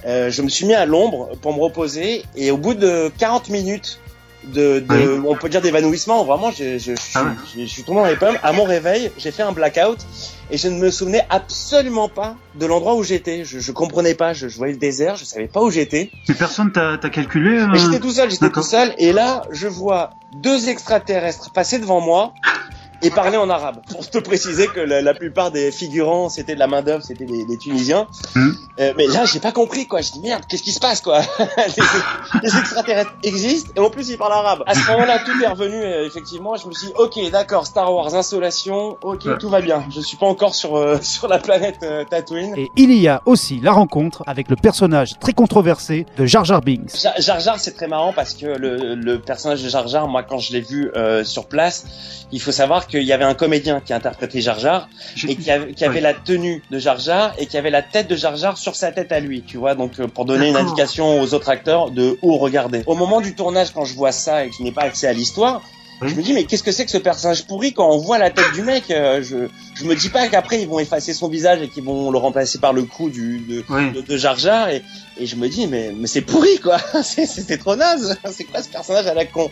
Euh, 0.06 0.30
je 0.30 0.42
me 0.42 0.48
suis 0.48 0.66
mis 0.66 0.74
à 0.74 0.84
l'ombre 0.84 1.30
pour 1.40 1.54
me 1.56 1.60
reposer 1.60 2.24
et 2.36 2.50
au 2.50 2.56
bout 2.56 2.74
de 2.74 3.10
40 3.18 3.48
minutes 3.48 3.98
de, 4.44 4.80
de 4.80 5.22
on 5.26 5.36
peut 5.36 5.48
dire 5.48 5.60
d'évanouissement 5.60 6.24
vraiment 6.24 6.50
je, 6.50 6.78
je, 6.78 6.94
je, 6.94 7.00
Ah 7.14 7.24
ouais. 7.24 7.30
je- 7.54 7.60
je 7.60 7.66
suis 7.66 7.82
tombé 7.84 8.00
dans 8.00 8.06
les 8.06 8.16
pommes. 8.16 8.38
À 8.42 8.52
mon 8.52 8.64
réveil 8.64 9.10
j'ai 9.16 9.30
fait 9.30 9.42
un 9.42 9.52
blackout 9.52 9.98
et 10.50 10.58
je 10.58 10.68
ne 10.68 10.78
me 10.78 10.90
souvenais 10.90 11.24
absolument 11.30 12.08
pas 12.08 12.36
de 12.56 12.66
l'endroit 12.66 12.94
où 12.96 13.02
j'étais. 13.02 13.44
Je, 13.44 13.58
je 13.60 13.72
comprenais 13.72 14.14
pas 14.14 14.32
je, 14.32 14.48
je 14.48 14.56
voyais 14.56 14.72
le 14.72 14.78
désert 14.78 15.16
je 15.16 15.24
savais 15.24 15.46
pas 15.48 15.60
où 15.62 15.70
j'étais. 15.70 16.10
Mais 16.28 16.34
personne 16.34 16.72
t'a 16.72 16.98
t'a 16.98 17.08
calculé 17.10 17.58
euh, 17.60 17.74
j'étais 17.74 18.00
tout 18.00 18.12
seul, 18.12 18.30
j'étais 18.30 18.50
tout 18.50 18.62
seul, 18.62 18.94
et 18.98 19.12
là, 19.12 19.42
je 19.50 19.68
vois 19.68 20.10
deux 20.34 20.68
extraterrestres 20.68 21.52
passer 21.52 21.78
devant 21.78 22.00
moi 22.00 22.32
et 23.02 23.10
parler 23.10 23.36
en 23.36 23.50
arabe. 23.50 23.76
Pour 23.90 24.08
te 24.08 24.18
préciser 24.18 24.66
que 24.68 24.80
la, 24.80 25.02
la 25.02 25.14
plupart 25.14 25.50
des 25.50 25.70
figurants, 25.72 26.28
c'était 26.28 26.54
de 26.54 26.58
la 26.60 26.66
main 26.66 26.82
d'œuvre, 26.82 27.02
c'était 27.04 27.24
des, 27.26 27.44
des 27.44 27.58
Tunisiens. 27.58 28.06
Mhm. 28.34 28.56
Euh, 28.80 28.92
mais 28.96 29.06
là, 29.06 29.24
j'ai 29.24 29.40
pas 29.40 29.52
compris 29.52 29.86
quoi. 29.86 30.00
Je 30.00 30.12
dis 30.12 30.20
merde, 30.20 30.42
qu'est-ce 30.48 30.62
qui 30.62 30.72
se 30.72 30.80
passe 30.80 31.00
quoi? 31.00 31.20
Les, 31.66 31.82
les 32.48 32.56
extraterrestres 32.58 33.12
existent 33.22 33.70
et 33.76 33.80
en 33.80 33.90
plus 33.90 34.08
ils 34.10 34.16
parlent 34.18 34.32
arabe. 34.32 34.62
À 34.66 34.74
ce 34.74 34.86
moment-là, 34.90 35.18
tout 35.24 35.32
est 35.42 35.46
revenu. 35.48 35.74
euh, 35.82 36.06
effectivement, 36.06 36.56
je 36.56 36.66
me 36.66 36.72
suis 36.72 36.86
dit, 36.88 36.92
ok, 36.98 37.30
d'accord, 37.30 37.66
Star 37.66 37.92
Wars, 37.92 38.14
insolation, 38.14 38.96
ok, 39.02 39.24
Ouais. 39.26 39.38
tout 39.38 39.48
va 39.48 39.60
bien. 39.60 39.84
Je 39.94 40.00
suis 40.00 40.16
pas 40.16 40.26
encore 40.26 40.54
sur 40.54 40.76
euh, 40.76 40.98
sur 41.02 41.28
la 41.28 41.38
planète 41.38 41.76
euh, 41.82 42.04
Tatooine. 42.04 42.54
Et 42.56 42.70
il 42.76 42.92
y 42.94 43.08
a 43.08 43.22
aussi 43.26 43.60
la 43.60 43.72
rencontre 43.72 44.22
avec 44.26 44.48
le 44.48 44.56
personnage 44.56 45.18
très 45.20 45.32
controversé 45.32 46.06
de 46.16 46.26
Jar 46.26 46.44
Jar 46.44 46.60
Binks. 46.60 46.96
Jar 47.00 47.14
Jar, 47.18 47.40
Jar, 47.40 47.58
c'est 47.58 47.72
très 47.76 47.88
marrant 47.88 48.12
parce 48.12 48.34
que 48.34 48.46
le, 48.46 48.94
le 48.94 49.18
personnage 49.20 49.62
de 49.62 49.68
Jar 49.68 49.86
Jar, 49.88 50.08
moi 50.08 50.22
quand 50.22 50.38
je 50.38 50.52
l'ai 50.52 50.60
vu 50.60 50.90
euh, 50.96 51.24
sur 51.24 51.46
place, 51.46 51.84
il 52.32 52.40
faut 52.40 52.52
savoir 52.52 52.86
qu'il 52.92 53.02
y 53.02 53.12
avait 53.12 53.24
un 53.24 53.34
comédien 53.34 53.80
qui 53.80 53.92
interprétait 53.92 54.40
Jar 54.40 54.58
Jar 54.58 54.88
et 55.26 55.34
qui 55.36 55.50
avait, 55.50 55.72
qui 55.72 55.84
avait 55.84 55.94
Ouais. 55.96 56.00
la 56.00 56.14
tenue 56.14 56.62
de 56.70 56.78
Jar 56.78 56.98
Jar 57.00 57.34
et 57.38 57.46
qui 57.46 57.56
avait 57.56 57.70
la 57.70 57.82
tête 57.82 58.08
de 58.08 58.14
Jar 58.16 58.36
Jar 58.36 58.56
sur 58.58 58.76
sa 58.76 58.92
tête 58.92 59.10
à 59.10 59.18
lui, 59.20 59.42
tu 59.42 59.56
vois, 59.56 59.74
donc 59.74 59.98
euh, 59.98 60.06
pour 60.06 60.24
donner 60.24 60.48
une 60.48 60.56
indication 60.56 61.20
aux 61.20 61.34
autres 61.34 61.48
acteurs 61.48 61.90
de 61.90 62.18
où 62.22 62.36
regarder. 62.38 62.82
Au 62.86 62.94
moment 62.94 63.20
du 63.20 63.34
tournage, 63.34 63.70
quand 63.72 63.84
je 63.84 63.94
vois 63.94 64.12
ça 64.12 64.44
et 64.44 64.50
que 64.50 64.54
je 64.58 64.62
n'ai 64.62 64.72
pas 64.72 64.82
accès 64.82 65.08
à 65.08 65.12
l'histoire, 65.12 65.62
je 66.04 66.14
me 66.14 66.22
dis 66.22 66.32
mais 66.32 66.44
qu'est-ce 66.44 66.62
que 66.64 66.72
c'est 66.72 66.84
que 66.84 66.90
ce 66.90 66.98
personnage 66.98 67.44
pourri 67.46 67.72
quand 67.72 67.88
on 67.88 67.98
voit 67.98 68.18
la 68.18 68.30
tête 68.30 68.52
du 68.54 68.62
mec 68.62 68.90
euh, 68.90 69.22
Je 69.22 69.36
je 69.82 69.86
me 69.88 69.94
dis 69.94 70.08
pas 70.08 70.28
qu'après 70.28 70.62
ils 70.62 70.68
vont 70.68 70.78
effacer 70.78 71.12
son 71.12 71.28
visage 71.28 71.60
et 71.62 71.68
qu'ils 71.68 71.84
vont 71.84 72.10
le 72.10 72.18
remplacer 72.18 72.58
par 72.58 72.72
le 72.72 72.82
cou 72.84 73.10
du 73.10 73.38
de, 73.40 73.64
Ouais. 73.68 73.90
de, 73.90 74.00
de 74.00 74.16
Jar 74.16 74.38
Jar 74.38 74.68
et, 74.68 74.82
et 75.18 75.26
je 75.26 75.36
me 75.36 75.48
dis 75.48 75.66
mais 75.66 75.92
mais 75.98 76.06
c'est 76.06 76.20
pourri 76.22 76.58
quoi 76.62 76.78
c'est 77.02 77.58
trop 77.58 77.76
naze 77.76 78.16
c'est 78.30 78.44
quoi 78.44 78.62
ce 78.62 78.68
personnage 78.68 79.06
à 79.06 79.14
la 79.14 79.24
con? 79.26 79.50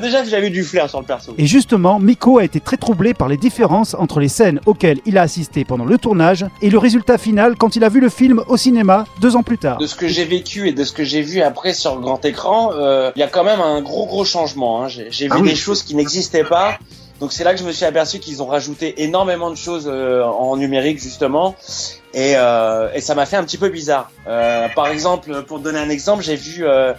Déjà 0.00 0.22
j'avais 0.24 0.48
eu 0.48 0.50
du 0.50 0.62
flair 0.64 0.88
sur 0.88 1.00
le 1.00 1.06
perso 1.06 1.34
Et 1.38 1.46
justement, 1.46 1.98
Miko 1.98 2.38
a 2.38 2.44
été 2.44 2.60
très 2.60 2.76
troublé 2.76 3.14
par 3.14 3.28
les 3.28 3.36
différences 3.36 3.94
entre 3.94 4.20
les 4.20 4.28
scènes 4.28 4.60
auxquelles 4.66 5.00
il 5.06 5.18
a 5.18 5.22
assisté 5.22 5.64
pendant 5.64 5.84
le 5.84 5.98
tournage 5.98 6.44
et 6.62 6.70
le 6.70 6.78
résultat 6.78 7.18
final 7.18 7.56
quand 7.56 7.76
il 7.76 7.84
a 7.84 7.88
vu 7.88 8.00
le 8.00 8.08
film 8.08 8.42
au 8.48 8.56
cinéma 8.56 9.06
deux 9.20 9.36
ans 9.36 9.42
plus 9.42 9.58
tard. 9.58 9.78
de 9.78 9.86
ce 9.86 9.94
que 9.96 10.08
j'ai 10.08 10.24
vécu 10.24 10.68
et 10.68 10.72
de 10.72 10.84
ce 10.84 10.92
que 10.92 11.04
j'ai 11.04 11.22
vu 11.22 11.40
après 11.42 11.72
sur 11.72 11.98
grand 12.00 12.24
écran 12.24 12.70
euh, 12.74 13.10
il 13.16 13.20
y 13.20 13.22
a 13.22 13.28
quand 13.28 13.44
même 13.44 13.60
un 13.60 13.80
gros 13.82 14.06
gros 14.06 14.24
changement 14.24 14.82
hein. 14.84 14.88
j'ai 14.88 15.08
j'ai 15.10 15.26
vu 15.26 15.32
Ah 15.34 15.40
oui. 15.40 15.48
des 15.50 15.56
choses 15.56 15.82
qui 15.82 15.94
n'existaient 15.94 16.44
pas 16.44 16.78
Donc 17.20 17.32
c'est 17.32 17.44
là 17.44 17.52
que 17.52 17.60
je 17.60 17.64
me 17.64 17.72
suis 17.72 17.84
aperçu 17.84 18.18
qu'ils 18.18 18.42
ont 18.42 18.46
rajouté 18.46 19.02
énormément 19.02 19.50
de 19.50 19.56
choses 19.56 19.86
euh, 19.86 20.24
en 20.24 20.56
numérique 20.56 20.98
justement, 20.98 21.54
et, 22.14 22.36
euh, 22.36 22.98
ça 23.00 23.14
m'a 23.14 23.26
fait 23.26 23.36
un 23.36 23.44
petit 23.44 23.58
peu 23.58 23.68
bizarre. 23.68 24.10
Euh, 24.26 24.68
par 24.74 24.88
exemple, 24.88 25.42
pour 25.44 25.60
donner 25.60 25.78
un 25.78 25.90
exemple, 25.90 26.22
j'ai 26.22 26.36
vu 26.36 26.64
euh, 26.64 26.92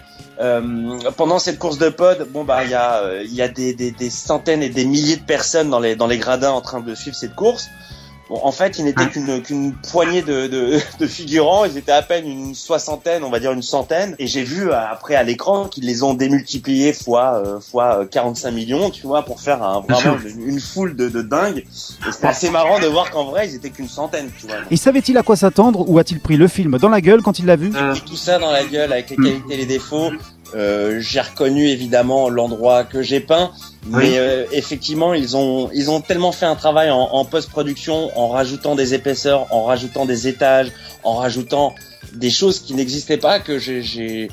pendant 1.17 1.39
cette 1.39 1.59
course 1.59 1.77
de 1.77 1.89
pod, 1.89 2.27
bon 2.29 2.43
bah 2.43 2.63
il 2.63 2.69
y 2.69 3.41
a 3.41 3.47
des, 3.47 4.09
centaines 4.09 4.63
et 4.63 4.69
des 4.69 4.85
milliers 4.85 5.17
de 5.17 5.23
personnes 5.23 5.69
dans 5.69 5.79
les 5.79 6.17
gradins 6.17 6.51
en 6.51 6.61
train 6.61 6.79
de 6.79 6.95
suivre 6.95 7.15
cette 7.15 7.35
course. 7.35 7.69
Bon, 8.31 8.39
en 8.43 8.53
fait, 8.53 8.79
il 8.79 8.85
n'était 8.85 9.07
qu'une 9.07 9.41
qu'une 9.41 9.73
poignée 9.73 10.21
de, 10.21 10.47
de, 10.47 10.79
de 10.99 11.05
figurants. 11.05 11.65
Ils 11.65 11.77
étaient 11.77 11.91
à 11.91 12.01
peine 12.01 12.25
une 12.25 12.55
soixantaine, 12.55 13.25
on 13.25 13.29
va 13.29 13.41
dire 13.41 13.51
une 13.51 13.61
centaine. 13.61 14.15
Et 14.19 14.27
j'ai 14.27 14.43
vu 14.43 14.69
euh, 14.71 14.79
après 14.89 15.15
à 15.15 15.23
l'écran 15.23 15.67
qu'ils 15.67 15.85
les 15.85 16.01
ont 16.01 16.13
démultipliés 16.13 16.93
fois 16.93 17.41
euh, 17.45 17.59
fois 17.59 18.03
euh, 18.03 18.05
45 18.05 18.51
millions, 18.51 18.89
tu 18.89 19.05
vois, 19.05 19.25
pour 19.25 19.41
faire 19.41 19.61
un, 19.61 19.81
vraiment 19.81 20.17
une, 20.25 20.47
une 20.47 20.59
foule 20.61 20.95
de, 20.95 21.09
de 21.09 21.21
dingue. 21.21 21.57
Et 21.57 22.11
c'était 22.13 22.27
assez 22.27 22.49
marrant 22.49 22.79
de 22.79 22.85
voir 22.87 23.11
qu'en 23.11 23.25
vrai, 23.25 23.49
ils 23.49 23.55
étaient 23.55 23.69
qu'une 23.69 23.89
centaine, 23.89 24.29
tu 24.39 24.47
vois. 24.47 24.55
Et 24.71 24.77
savait-il 24.77 25.17
à 25.17 25.23
quoi 25.23 25.35
s'attendre 25.35 25.83
ou 25.89 25.99
a-t-il 25.99 26.21
pris 26.21 26.37
le 26.37 26.47
film 26.47 26.77
dans 26.77 26.87
la 26.87 27.01
gueule 27.01 27.21
quand 27.21 27.37
il 27.37 27.47
l'a 27.47 27.57
vu? 27.57 27.73
Euh, 27.75 27.93
tout 28.05 28.15
ça 28.15 28.39
dans 28.39 28.51
la 28.51 28.63
gueule 28.63 28.93
avec 28.93 29.09
les 29.09 29.17
qualités 29.17 29.53
et 29.53 29.57
les 29.57 29.65
défauts. 29.65 30.11
Euh, 30.53 30.99
j'ai 30.99 31.21
reconnu 31.21 31.67
évidemment 31.67 32.29
l'endroit 32.29 32.83
que 32.83 33.01
j'ai 33.01 33.21
peint, 33.21 33.51
mais 33.87 34.17
euh, 34.17 34.45
effectivement 34.51 35.13
ils 35.13 35.37
ont 35.37 35.69
ils 35.73 35.89
ont 35.89 36.01
tellement 36.01 36.33
fait 36.33 36.45
un 36.45 36.55
travail 36.55 36.89
en, 36.89 36.99
en 36.99 37.23
post-production 37.23 38.11
en 38.17 38.27
rajoutant 38.27 38.75
des 38.75 38.93
épaisseurs, 38.93 39.47
en 39.51 39.63
rajoutant 39.63 40.05
des 40.05 40.27
étages, 40.27 40.71
en 41.03 41.15
rajoutant 41.15 41.73
des 42.13 42.29
choses 42.29 42.59
qui 42.59 42.73
n'existaient 42.73 43.17
pas 43.17 43.39
que 43.39 43.59
j'ai 43.59 44.29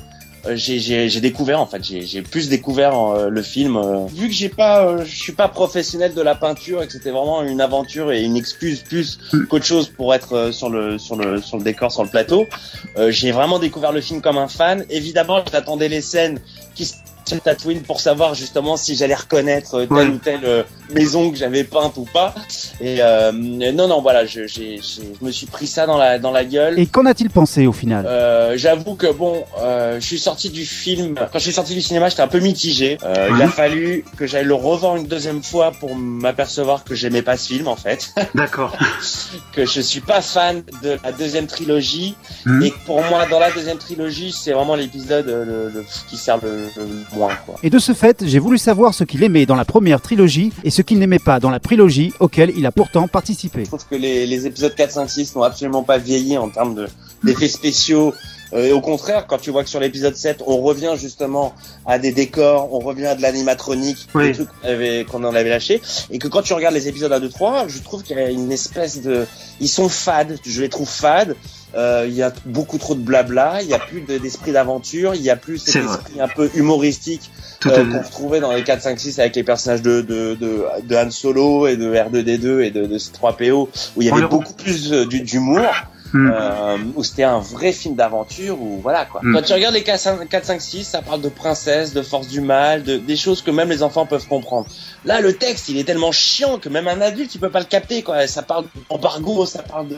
j'ai 0.55 1.19
découvert 1.21 1.59
en 1.59 1.65
fait 1.65 1.83
j'ai 1.83 2.21
plus 2.21 2.49
découvert 2.49 2.97
euh, 2.97 3.29
le 3.29 3.41
film 3.41 3.77
euh. 3.77 4.05
vu 4.07 4.27
que 4.27 4.33
j'ai 4.33 4.49
pas 4.49 4.85
euh, 4.85 5.05
je 5.05 5.15
suis 5.15 5.33
pas 5.33 5.47
professionnel 5.47 6.13
de 6.13 6.21
la 6.21 6.35
peinture 6.35 6.81
et 6.81 6.87
que 6.87 6.93
c'était 6.93 7.11
vraiment 7.11 7.43
une 7.43 7.61
aventure 7.61 8.11
et 8.11 8.23
une 8.23 8.37
excuse 8.37 8.81
plus 8.81 9.19
qu'autre 9.49 9.65
chose 9.65 9.89
pour 9.89 10.13
être 10.13 10.33
euh, 10.33 10.51
sur 10.51 10.69
le 10.69 10.97
sur 10.97 11.15
le 11.15 11.41
sur 11.41 11.57
le 11.57 11.63
décor 11.63 11.91
sur 11.91 12.03
le 12.03 12.09
plateau 12.09 12.47
euh, 12.97 13.11
j'ai 13.11 13.31
vraiment 13.31 13.59
découvert 13.59 13.91
le 13.91 14.01
film 14.01 14.21
comme 14.21 14.37
un 14.37 14.47
fan. 14.47 14.85
Évidemment, 14.89 15.43
j'attendais 15.51 15.89
les 15.89 16.01
scènes 16.01 16.39
qui 16.75 16.85
se 16.85 16.95
Tatooine 17.43 17.81
pour 17.81 17.99
savoir 17.99 18.33
justement 18.33 18.75
si 18.75 18.95
j'allais 18.95 19.13
reconnaître 19.15 19.75
euh, 19.75 19.85
Ouais. 19.89 20.07
ou 20.07 20.19
euh, 20.43 20.63
maison 20.93 21.31
que 21.31 21.37
j'avais 21.37 21.63
peinte 21.63 21.93
ou 21.97 22.05
pas. 22.11 22.33
Et 22.81 22.97
euh, 23.01 23.31
non, 23.33 23.87
non, 23.87 24.01
voilà, 24.01 24.25
je, 24.25 24.47
j'ai, 24.47 24.77
j'ai- 24.81 25.13
je 25.19 25.25
me 25.25 25.31
suis 25.31 25.45
pris 25.47 25.67
ça 25.67 25.85
dans 25.85 25.97
la 25.97 26.19
dans 26.19 26.31
la 26.31 26.45
gueule. 26.45 26.79
Et 26.79 26.85
qu'en 26.87 27.05
a-t-il 27.05 27.29
pensé 27.29 27.67
au 27.67 27.71
final? 27.73 28.05
Euh, 28.07 28.53
J'avoue 28.57 28.95
que 28.95 29.11
bon, 29.11 29.43
euh, 29.59 29.99
je 29.99 30.05
suis 30.05 30.19
sorti 30.19 30.49
du 30.49 30.65
film. 30.65 31.15
Quand 31.15 31.39
je 31.39 31.43
suis 31.43 31.53
sorti 31.53 31.73
du 31.73 31.81
cinéma, 31.81 32.09
j'étais 32.09 32.21
un 32.21 32.27
peu 32.27 32.39
mitigé. 32.39 32.97
Euh, 33.03 33.29
Il 33.35 33.41
a 33.41 33.47
fallu 33.47 34.03
que 34.17 34.25
j'aille 34.27 34.45
le 34.45 34.53
revoir 34.53 34.95
une 34.95 35.07
deuxième 35.07 35.43
fois 35.43 35.71
pour 35.71 35.95
m'apercevoir 35.95 36.83
que 36.83 36.95
j'aimais 36.95 37.21
pas 37.21 37.37
ce 37.37 37.47
film 37.47 37.67
en 37.67 37.75
fait, 37.75 38.13
D'accord. 38.35 38.75
que 39.53 39.65
je 39.65 39.81
suis 39.81 40.01
pas 40.01 40.21
fan 40.21 40.63
de 40.83 40.97
la 41.03 41.11
deuxième 41.11 41.47
trilogie 41.47 42.15
Mhm. 42.45 42.63
et 42.63 42.73
pour 42.85 43.01
moi, 43.03 43.25
dans 43.29 43.39
la 43.39 43.51
deuxième 43.51 43.77
trilogie, 43.77 44.31
c'est 44.31 44.51
vraiment 44.53 44.75
l'épisode 44.75 45.27
euh, 45.27 45.45
le, 45.45 45.69
le- 45.79 45.85
qui 46.09 46.15
sert 46.17 46.37
le, 46.41 46.67
le 46.77 46.87
moins 47.17 47.35
quoi. 47.45 47.55
Et 47.63 47.69
de 47.69 47.79
ce 47.79 47.93
fait, 47.93 48.23
j'ai 48.25 48.39
voulu 48.39 48.57
savoir 48.57 48.93
ce 48.93 49.03
qu'il 49.03 49.23
aimait 49.23 49.45
dans 49.45 49.55
la 49.55 49.65
première 49.65 49.99
trilogie 50.01 50.51
et 50.63 50.69
ce 50.69 50.78
qu'il 50.81 50.99
n'aimait 50.99 51.19
pas 51.19 51.39
dans 51.39 51.49
la 51.49 51.59
prélogie 51.59 52.13
auquel 52.19 52.51
il 52.55 52.65
a 52.65 52.71
pourtant 52.71 53.07
participé. 53.07 53.61
Je 53.61 53.67
trouve 53.67 53.85
que 53.89 53.95
les, 53.95 54.45
épisodes 54.45 54.73
4, 54.75 54.91
5, 54.91 55.09
6 55.09 55.35
n'ont 55.35 55.43
absolument 55.43 55.83
pas 55.83 55.97
vieilli 55.97 56.37
en 56.37 56.49
termes 56.49 56.75
de- 56.75 56.87
d'effets 57.23 57.47
spéciaux. 57.47 58.13
Euh, 58.53 58.65
et 58.65 58.71
au 58.71 58.81
contraire, 58.81 59.25
quand 59.27 59.37
tu 59.37 59.51
vois 59.51 59.63
que 59.63 59.69
sur 59.69 59.79
l'épisode 59.79 60.15
7, 60.15 60.41
on 60.47 60.57
revient 60.57 60.93
justement 60.97 61.53
à 61.85 61.99
des 61.99 62.11
décors, 62.11 62.73
on 62.73 62.79
revient 62.79 63.05
à 63.07 63.15
de 63.15 63.21
l'animatronique, 63.21 64.07
Oui. 64.15 64.27
des 64.27 64.33
trucs 64.33 64.49
qu'on 64.61 64.67
avait- 64.67 65.05
qu'on 65.05 65.23
en 65.23 65.35
avait 65.35 65.49
lâché. 65.49 65.81
Et 66.09 66.17
que 66.19 66.27
quand 66.27 66.41
tu 66.41 66.53
regardes 66.53 66.73
les 66.75 66.87
épisodes 66.87 67.11
1, 67.13 67.19
2, 67.19 67.29
3, 67.29 67.67
je 67.67 67.79
trouve 67.79 68.03
qu'il 68.03 68.17
y 68.17 68.19
a 68.19 68.29
une 68.29 68.51
espèce 68.51 69.01
de... 69.01 69.25
Ils 69.59 69.69
sont 69.69 69.89
fades, 69.89 70.37
je 70.45 70.61
les 70.61 70.69
trouve 70.69 70.89
fades. 70.89 71.35
Euh, 71.75 72.05
Il 72.07 72.15
y 72.15 72.23
a 72.23 72.33
beaucoup 72.47 72.79
trop 72.79 72.95
de 72.95 73.01
blabla, 73.01 73.61
il 73.61 73.67
y 73.69 73.75
a 73.75 73.79
plus 73.79 74.01
de- 74.01 74.17
d'esprit 74.17 74.51
d'aventure, 74.51 75.13
il 75.13 75.21
y 75.21 75.29
a 75.29 75.35
plus 75.35 75.59
cet 75.59 75.75
esprit 75.83 76.19
un 76.19 76.27
peu 76.27 76.49
humoristique 76.55 77.29
euh, 77.67 77.85
qu'on 77.91 77.99
retrouvait 78.01 78.39
dans 78.39 78.51
les 78.51 78.63
4, 78.63 78.81
5, 78.81 78.99
6 78.99 79.19
avec 79.19 79.35
les 79.35 79.43
personnages 79.43 79.83
de, 79.83 80.01
de, 80.01 80.33
de, 80.33 80.63
de 80.83 80.95
Han 80.95 81.11
Solo 81.11 81.67
et 81.67 81.77
de 81.77 81.93
R2D2 81.93 82.61
et 82.63 82.71
de, 82.71 82.87
de 82.87 82.97
C3PO 82.97 83.67
où 83.95 84.01
il 84.01 84.07
y 84.07 84.09
avait 84.09 84.25
beaucoup 84.27 84.53
plus 84.53 84.91
euh, 84.91 85.05
d'humour, 85.05 85.67
Hmm. 86.11 86.31
euh, 86.31 86.77
où 86.95 87.03
c'était 87.03 87.23
un 87.23 87.37
vrai 87.39 87.71
film 87.71 87.95
d'aventure, 87.95 88.59
où 88.59 88.79
voilà 88.81 89.05
quoi. 89.05 89.21
Mm. 89.23 89.33
Quand 89.35 89.41
tu 89.43 89.53
regardes 89.53 89.75
les 89.75 89.83
4, 89.83 89.99
5, 89.99 90.29
4, 90.29 90.45
5, 90.45 90.61
6, 90.61 90.83
ça 90.83 91.01
parle 91.03 91.21
de 91.21 91.29
princesse, 91.29 91.93
de 91.93 92.01
force 92.01 92.27
du 92.27 92.41
mal, 92.41 92.81
de, 92.81 92.97
des 92.97 93.15
choses 93.15 93.43
que 93.43 93.51
même 93.51 93.69
les 93.69 93.83
enfants 93.83 94.07
peuvent 94.07 94.27
comprendre. 94.27 94.67
Là, 95.05 95.21
le 95.21 95.33
texte, 95.33 95.69
il 95.69 95.77
est 95.77 95.83
tellement 95.83 96.11
chiant 96.11 96.57
que 96.57 96.67
même 96.67 96.87
un 96.87 96.99
adulte, 96.99 97.35
il 97.35 97.39
peut 97.39 97.51
pas 97.51 97.59
le 97.59 97.65
capter 97.65 98.01
quoi. 98.01 98.25
Ça 98.25 98.41
parle 98.41 98.65
d'embargo, 98.89 99.45
ça 99.45 99.61
parle 99.61 99.87
de, 99.87 99.97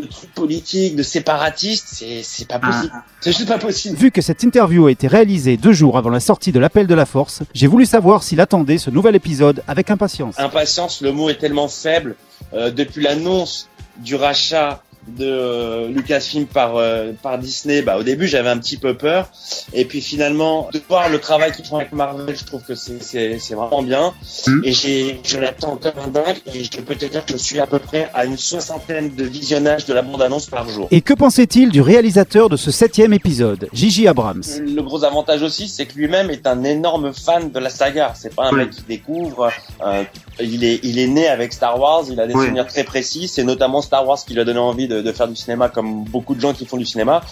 de 0.00 0.06
trucs 0.06 0.34
politiques, 0.34 0.96
de 0.96 1.04
séparatistes, 1.04 1.86
c'est 1.92 2.22
c'est 2.24 2.48
pas 2.48 2.58
possible. 2.58 2.92
Ah. 2.92 3.04
C'est 3.20 3.32
juste 3.32 3.48
pas 3.48 3.58
possible. 3.58 3.96
Vu 3.96 4.10
que 4.10 4.20
cette 4.20 4.42
interview 4.42 4.86
a 4.86 4.90
été 4.90 5.06
réalisée 5.06 5.56
deux 5.56 5.72
jours 5.72 5.96
avant 5.96 6.10
la 6.10 6.20
sortie 6.20 6.50
de 6.50 6.58
l'appel 6.58 6.88
de 6.88 6.94
la 6.94 7.06
force, 7.06 7.42
j'ai 7.54 7.68
voulu 7.68 7.86
savoir 7.86 8.24
s'il 8.24 8.40
attendait 8.40 8.78
ce 8.78 8.90
nouvel 8.90 9.14
épisode 9.14 9.62
avec 9.68 9.90
impatience. 9.90 10.38
impatience, 10.40 11.02
le 11.02 11.12
mot 11.12 11.30
est 11.30 11.38
tellement 11.38 11.68
faible. 11.68 12.16
Euh, 12.54 12.70
depuis 12.70 13.02
l'annonce 13.02 13.68
du 13.98 14.16
rachat 14.16 14.82
de 15.08 15.26
euh, 15.26 15.88
Lucasfilm 15.88 16.46
par 16.46 16.76
euh, 16.76 17.12
par 17.22 17.38
Disney, 17.38 17.82
bah 17.82 17.96
au 17.98 18.02
début 18.02 18.28
j'avais 18.28 18.48
un 18.48 18.58
petit 18.58 18.76
peu 18.76 18.94
peur, 18.94 19.28
et 19.72 19.84
puis 19.84 20.00
finalement 20.00 20.68
de 20.72 20.80
voir 20.88 21.08
le 21.08 21.18
travail 21.18 21.52
qu'ils 21.52 21.64
font 21.64 21.76
avec 21.76 21.92
Marvel, 21.92 22.36
je 22.36 22.44
trouve 22.44 22.62
que 22.62 22.74
c'est 22.74 23.02
c'est 23.02 23.38
c'est 23.38 23.54
vraiment 23.54 23.82
bien, 23.82 24.12
Mhm. 24.46 24.62
et 24.64 24.72
j'ai 24.72 25.20
je 25.24 25.38
l'attends 25.38 25.76
comme 25.76 25.92
un 26.04 26.08
dingue, 26.08 26.36
et 26.54 26.64
je 26.64 26.70
peux 26.80 26.94
te 26.94 27.04
dire 27.06 27.24
que 27.26 27.32
je 27.32 27.36
suis 27.38 27.58
à 27.58 27.66
peu 27.66 27.78
près 27.78 28.10
à 28.14 28.24
une 28.24 28.36
soixantaine 28.38 29.14
de 29.14 29.24
visionnages 29.24 29.86
de 29.86 29.92
la 29.94 30.02
bande 30.02 30.22
annonce 30.22 30.46
par 30.46 30.68
jour. 30.68 30.88
Et 30.90 31.00
que 31.00 31.14
pensait-il 31.14 31.70
du 31.70 31.80
réalisateur 31.80 32.48
de 32.48 32.56
ce 32.56 32.70
septième 32.70 33.12
épisode, 33.12 33.68
Gigi 33.72 34.06
Abrams? 34.06 34.42
Le 34.60 34.82
gros 34.82 35.04
avantage 35.04 35.42
aussi, 35.42 35.68
c'est 35.68 35.86
que 35.86 35.94
lui-même 35.96 36.30
est 36.30 36.46
un 36.46 36.62
énorme 36.64 37.12
fan 37.12 37.50
de 37.50 37.58
la 37.58 37.70
saga. 37.70 38.12
C'est 38.16 38.34
pas 38.34 38.44
un 38.48 38.52
mec 38.52 38.70
qui 38.70 38.82
découvre. 38.88 39.50
euh, 39.86 40.04
il 40.40 40.64
est, 40.64 40.80
il 40.82 40.98
est 40.98 41.06
né 41.08 41.26
avec 41.28 41.52
Star 41.52 41.78
Wars. 41.78 42.04
Il 42.10 42.18
a 42.20 42.26
des 42.26 42.34
Oui. 42.34 42.44
souvenirs 42.44 42.66
très 42.66 42.84
précis. 42.84 43.28
C'est 43.28 43.44
notamment 43.44 43.82
Star 43.82 44.06
Wars 44.06 44.18
qui 44.26 44.34
lui 44.34 44.40
a 44.40 44.44
donné 44.44 44.58
envie 44.58 44.88
de, 44.88 44.91
de 45.00 45.12
faire 45.12 45.28
du 45.28 45.36
cinéma, 45.36 45.68
comme 45.68 46.04
beaucoup 46.04 46.34
de 46.34 46.40
gens 46.40 46.52
qui 46.52 46.66
font 46.66 46.76
du 46.76 46.84
cinéma. 46.84 47.22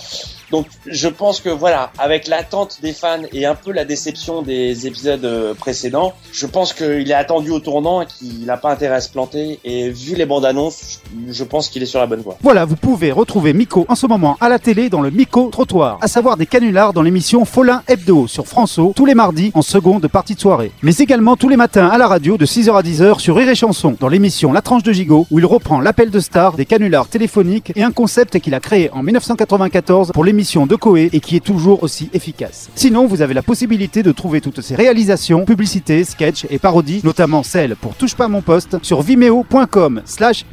Donc, 0.51 0.67
je 0.87 1.09
pense 1.09 1.41
que 1.41 1.49
voilà, 1.49 1.93
avec 1.99 2.27
l'attente 2.27 2.79
des 2.83 2.93
fans 2.93 3.23
et 3.33 3.47
un 3.47 3.55
peu 3.55 3.73
la 3.73 3.85
déception 3.85 4.43
des 4.43 4.87
épisodes 4.87 5.25
euh, 5.25 5.55
précédents, 5.55 6.15
je 6.33 6.47
pense 6.47 6.73
qu'il 6.73 7.11
est 7.11 7.15
attendu 7.15 7.51
au 7.51 7.61
tournant 7.61 8.03
et 8.03 8.07
qu'il 8.07 8.45
n'a 8.47 8.57
pas 8.57 8.73
intérêt 8.73 8.97
à 8.97 9.01
se 9.01 9.11
planter. 9.11 9.61
Et 9.65 9.91
vu 9.91 10.17
les 10.17 10.27
bandes 10.27 10.45
annonces, 10.45 11.00
je 11.29 11.45
pense 11.45 11.69
qu'il 11.69 11.83
est 11.83 11.87
sur 11.87 12.01
la 12.01 12.07
bonne 12.07 12.21
voie. 12.21 12.37
Voilà, 12.43 12.65
vous 12.65 12.77
pouvez 12.77 13.13
retrouver 13.13 13.53
Miko 13.53 13.85
en 13.89 13.95
ce 13.95 14.07
moment 14.07 14.37
à 14.41 14.49
la 14.49 14.59
télé 14.59 14.89
dans 14.89 15.01
le 15.01 15.11
Miko 15.11 15.49
Trottoir, 15.51 15.99
à 16.01 16.09
savoir 16.09 16.37
des 16.37 16.47
canulars 16.47 16.93
dans 16.93 17.03
l'émission 17.03 17.45
Folin 17.45 17.83
Hebdo 17.89 18.27
sur 18.27 18.47
François 18.47 18.93
tous 18.95 19.07
les 19.07 19.15
mardis 19.15 19.51
en 19.55 19.63
seconde 19.63 20.07
partie 20.09 20.35
de 20.35 20.41
soirée. 20.41 20.73
Mais 20.83 20.95
également 20.97 21.37
tous 21.37 21.49
les 21.49 21.57
matins 21.57 21.89
à 21.89 21.99
la 21.99 22.07
radio 22.07 22.37
de 22.37 22.47
6h 22.47 22.77
à 22.77 22.83
10h 22.83 23.19
sur 23.19 23.37
Rire 23.37 23.55
Chanson 23.55 23.97
dans 23.99 24.09
l'émission 24.09 24.53
La 24.53 24.63
Tranche 24.63 24.83
de 24.83 24.93
Gigot 24.93 25.27
où 25.31 25.39
il 25.39 25.47
reprend 25.47 25.81
l'appel 25.81 26.11
de 26.11 26.21
star 26.21 26.55
des 26.57 26.65
canulars 26.65 27.09
téléphoniques 27.09 27.73
et 27.77 27.83
un 27.83 27.91
concept 27.91 28.39
qu'il 28.39 28.55
a 28.55 28.61
créé 28.61 28.91
en 28.93 29.03
1994 29.03 30.13
pour 30.13 30.25
l'émission 30.25 30.67
de 30.67 30.77
Coé 30.77 31.11
et 31.13 31.21
qui 31.21 31.37
est 31.37 31.45
toujours 31.45 31.83
aussi 31.83 32.11
efficace. 32.13 32.71
Sinon, 32.75 33.07
vous 33.07 33.23
avez 33.23 33.35
la 33.35 33.43
possibilité 33.43 34.03
de 34.03 34.13
trouver 34.13 34.41
toutes 34.41 34.61
ses 34.61 34.75
réalisations, 34.75 35.45
publicités, 35.45 36.05
sketchs 36.05 36.47
et 36.51 36.59
parodies, 36.59 37.01
notamment 37.05 37.43
celles 37.43 37.77
pour 37.77 37.95
Touche 37.95 38.15
pas 38.15 38.29
mon 38.29 38.41
poste 38.41 38.79
sur 38.83 39.03
vimeo.com 39.03 40.03
slash 40.05 40.45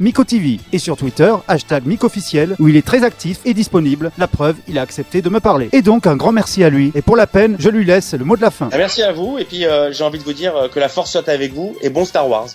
Et 0.72 0.78
sur 0.78 0.96
Twitter, 0.96 1.32
hashtag 1.46 1.86
MicoFficiel, 1.86 2.56
où 2.58 2.68
il 2.68 2.76
est 2.76 2.86
très 2.86 3.04
actif 3.04 3.40
et 3.44 3.54
disponible. 3.54 4.10
La 4.18 4.26
preuve, 4.26 4.56
il 4.68 4.78
a 4.78 4.82
accepté 4.82 5.22
de 5.22 5.28
me 5.28 5.40
parler. 5.40 5.68
Et 5.72 5.82
donc, 5.82 6.06
un 6.06 6.16
grand 6.16 6.32
merci 6.32 6.64
à 6.64 6.70
lui. 6.70 6.92
Et 6.94 7.02
pour 7.02 7.16
la 7.16 7.26
peine, 7.26 7.56
je 7.58 7.68
lui 7.68 7.84
laisse 7.84 8.14
le 8.14 8.24
mot 8.24 8.36
de 8.36 8.42
la 8.42 8.50
fin. 8.50 8.68
Merci 8.76 9.02
à 9.02 9.12
vous. 9.12 9.38
Et 9.38 9.44
puis, 9.44 9.64
euh, 9.64 9.92
j'ai 9.92 10.04
envie 10.04 10.18
de 10.18 10.24
vous 10.24 10.32
dire 10.32 10.56
euh, 10.56 10.68
que 10.68 10.80
la 10.80 10.88
force 10.88 11.12
soit 11.12 11.28
avec 11.28 11.52
vous 11.52 11.76
et 11.82 11.90
bon 11.90 12.04
Star 12.04 12.28
Wars. 12.28 12.48